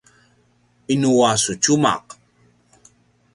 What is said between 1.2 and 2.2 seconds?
a su tjumaq?